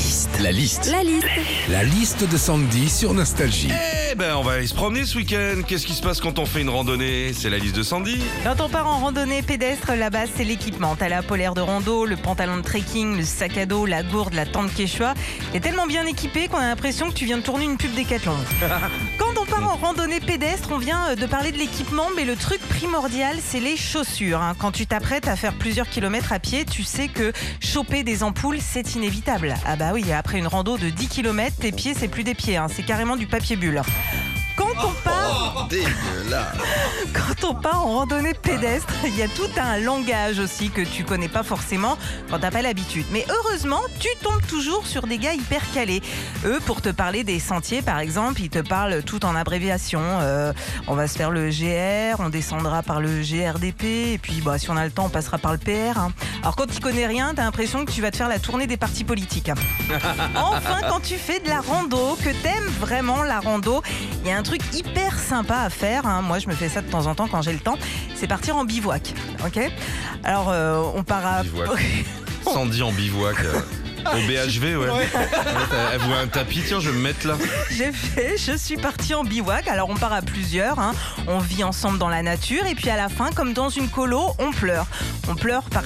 liste. 0.00 0.40
La 0.40 0.50
liste. 0.52 0.90
La 0.90 1.02
liste. 1.02 1.26
La 1.68 1.84
liste 1.84 2.24
de 2.28 2.36
Sandy 2.38 2.88
sur 2.88 3.12
Nostalgie. 3.12 3.68
Eh 4.10 4.14
ben, 4.14 4.34
on 4.36 4.42
va 4.42 4.52
aller 4.52 4.66
se 4.66 4.74
promener 4.74 5.04
ce 5.04 5.16
week-end. 5.18 5.60
Qu'est-ce 5.66 5.86
qui 5.86 5.92
se 5.92 6.00
passe 6.02 6.20
quand 6.20 6.38
on 6.38 6.46
fait 6.46 6.62
une 6.62 6.70
randonnée? 6.70 7.32
C'est 7.34 7.50
la 7.50 7.58
liste 7.58 7.76
de 7.76 7.82
Sandy. 7.82 8.18
Quand 8.42 8.60
on 8.62 8.68
part 8.70 8.86
en 8.86 8.98
randonnée 8.98 9.42
pédestre, 9.42 9.92
la 9.94 10.08
base 10.08 10.30
c'est 10.36 10.44
l'équipement. 10.44 10.96
T'as 10.96 11.08
la 11.10 11.22
polaire 11.22 11.54
de 11.54 11.60
rando, 11.60 12.06
le 12.06 12.16
pantalon 12.16 12.56
de 12.56 12.62
trekking, 12.62 13.18
le 13.18 13.24
sac 13.24 13.58
à 13.58 13.66
dos, 13.66 13.84
la 13.84 14.02
gourde, 14.02 14.32
la 14.34 14.46
tente 14.46 14.72
Quechua. 14.74 15.12
T'es 15.52 15.60
tellement 15.60 15.86
bien 15.86 16.06
équipé 16.06 16.48
qu'on 16.48 16.58
a 16.58 16.66
l'impression 16.68 17.08
que 17.10 17.14
tu 17.14 17.26
viens 17.26 17.36
de 17.38 17.42
tourner 17.42 17.64
une 17.66 17.76
pub 17.76 17.92
Décathlon. 17.94 18.36
Quand 19.18 19.38
on 19.40 19.44
part 19.44 19.70
en 19.70 19.76
randonnée 19.76 20.20
pédestre, 20.20 20.70
on 20.72 20.78
vient 20.78 21.10
euh, 21.10 21.14
de 21.14 21.26
parler 21.26 21.52
de 21.52 21.58
l'équipement, 21.58 22.06
mais 22.16 22.24
le 22.24 22.36
truc 22.36 22.60
primordial 22.68 23.36
c'est 23.46 23.60
les 23.60 23.76
chaussures. 23.76 24.40
hein. 24.40 24.54
Quand 24.58 24.72
tu 24.72 24.86
t'apprêtes 24.86 25.28
à 25.28 25.36
faire 25.36 25.52
plusieurs 25.54 25.88
kilomètres 25.88 26.32
à 26.32 26.38
pied, 26.38 26.64
tu 26.64 26.84
sais 26.84 27.08
que 27.08 27.32
choper 27.60 28.02
des 28.02 28.22
ampoules 28.22 28.58
c'est 28.60 28.94
inévitable. 28.94 29.54
Ah 29.66 29.76
bah 29.76 29.89
oui, 29.92 30.12
après 30.12 30.38
une 30.38 30.46
rando 30.46 30.78
de 30.78 30.90
10 30.90 31.08
km, 31.08 31.56
tes 31.56 31.72
pieds 31.72 31.94
c'est 31.94 32.08
plus 32.08 32.24
des 32.24 32.34
pieds, 32.34 32.56
hein, 32.56 32.66
c'est 32.68 32.82
carrément 32.82 33.16
du 33.16 33.26
papier 33.26 33.56
bulle. 33.56 33.82
Quand 34.56 34.66
on 34.84 35.09
Dégueulasse. 35.68 36.56
quand 37.12 37.44
on 37.48 37.54
part 37.54 37.86
en 37.86 37.98
randonnée 37.98 38.34
pédestre, 38.34 38.92
il 39.04 39.16
y 39.16 39.22
a 39.22 39.28
tout 39.28 39.48
un 39.60 39.78
langage 39.78 40.38
aussi 40.38 40.70
que 40.70 40.82
tu 40.82 41.04
connais 41.04 41.28
pas 41.28 41.42
forcément 41.42 41.96
quand 42.30 42.38
t'as 42.40 42.50
pas 42.50 42.62
l'habitude. 42.62 43.06
Mais 43.12 43.24
heureusement, 43.28 43.80
tu 43.98 44.08
tombes 44.22 44.44
toujours 44.48 44.86
sur 44.86 45.06
des 45.06 45.18
gars 45.18 45.32
hyper 45.34 45.62
calés. 45.72 46.02
Eux, 46.44 46.58
pour 46.66 46.82
te 46.82 46.88
parler 46.88 47.24
des 47.24 47.38
sentiers, 47.38 47.82
par 47.82 47.98
exemple, 48.00 48.40
ils 48.40 48.50
te 48.50 48.58
parlent 48.58 49.02
tout 49.02 49.24
en 49.24 49.34
abréviation. 49.36 50.00
Euh, 50.02 50.52
on 50.88 50.94
va 50.94 51.06
se 51.06 51.16
faire 51.16 51.30
le 51.30 51.50
GR, 51.50 52.20
on 52.20 52.28
descendra 52.28 52.82
par 52.82 53.00
le 53.00 53.22
GRDP, 53.22 53.84
et 54.14 54.18
puis 54.20 54.40
bah, 54.40 54.58
si 54.58 54.70
on 54.70 54.76
a 54.76 54.84
le 54.84 54.90
temps, 54.90 55.06
on 55.06 55.10
passera 55.10 55.38
par 55.38 55.52
le 55.52 55.58
PR. 55.58 55.98
hein. 55.98 56.12
Alors 56.42 56.56
quand 56.56 56.66
tu 56.66 56.80
connais 56.80 57.06
rien, 57.06 57.32
t'as 57.34 57.42
l'impression 57.44 57.84
que 57.84 57.92
tu 57.92 58.02
vas 58.02 58.10
te 58.10 58.16
faire 58.16 58.28
la 58.28 58.38
tournée 58.38 58.66
des 58.66 58.76
partis 58.76 59.04
politiques. 59.04 59.50
Enfin, 60.36 60.80
quand 60.88 61.00
tu 61.00 61.16
fais 61.16 61.40
de 61.40 61.48
la 61.48 61.60
rando, 61.60 62.16
que 62.22 62.30
t'aimes 62.42 62.68
vraiment 62.78 63.22
la 63.22 63.40
rando, 63.40 63.82
il 64.22 64.28
y 64.28 64.32
a 64.32 64.36
un 64.38 64.42
truc 64.42 64.60
hyper 64.72 65.18
sympa 65.30 65.58
à 65.60 65.70
faire. 65.70 66.06
hein. 66.06 66.22
Moi, 66.22 66.38
je 66.40 66.48
me 66.48 66.54
fais 66.54 66.68
ça 66.68 66.80
de 66.82 66.90
temps 66.90 67.06
en 67.06 67.14
temps 67.14 67.28
quand 67.28 67.40
j'ai 67.42 67.52
le 67.52 67.60
temps. 67.60 67.78
C'est 68.16 68.26
partir 68.26 68.56
en 68.56 68.64
bivouac. 68.64 69.14
Ok? 69.46 69.58
Alors, 70.24 70.48
euh, 70.50 70.82
on 70.96 71.02
part 71.04 71.24
à. 71.24 71.42
Bivouac. 71.44 71.68
Sandy 72.44 72.82
en 72.82 72.90
bivouac. 72.90 73.36
euh, 73.44 73.60
Au 74.06 74.16
BHV, 74.26 74.76
ouais. 74.76 74.88
Elle 75.92 76.00
voit 76.00 76.18
un 76.18 76.26
tapis, 76.26 76.62
tiens, 76.66 76.80
je 76.80 76.88
vais 76.90 76.96
me 76.96 77.02
mettre 77.02 77.26
là. 77.28 77.34
J'ai 77.70 77.92
fait, 77.92 78.36
je 78.38 78.56
suis 78.56 78.76
partie 78.76 79.14
en 79.14 79.22
bivouac. 79.24 79.68
Alors 79.68 79.88
on 79.90 79.94
part 79.94 80.12
à 80.14 80.22
plusieurs, 80.22 80.78
hein. 80.80 80.92
on 81.28 81.38
vit 81.38 81.62
ensemble 81.64 81.98
dans 81.98 82.08
la 82.08 82.22
nature 82.22 82.64
et 82.66 82.74
puis 82.74 82.88
à 82.90 82.96
la 82.96 83.08
fin, 83.10 83.30
comme 83.30 83.52
dans 83.52 83.68
une 83.68 83.88
colo, 83.88 84.32
on 84.38 84.50
pleure. 84.52 84.86
On 85.28 85.34
pleure 85.36 85.62
par- 85.64 85.82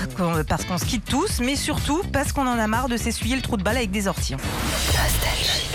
parce 0.48 0.64
qu'on 0.64 0.78
se 0.78 0.84
quitte 0.86 1.04
tous, 1.04 1.40
mais 1.40 1.56
surtout 1.56 2.02
parce 2.12 2.32
qu'on 2.32 2.46
en 2.46 2.58
a 2.58 2.66
marre 2.68 2.88
de 2.88 2.96
s'essuyer 2.96 3.34
le 3.36 3.42
trou 3.42 3.56
de 3.56 3.62
balle 3.64 3.76
avec 3.76 3.90
des 3.90 4.06
orties. 4.06 4.36